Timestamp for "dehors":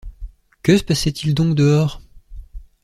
1.53-2.01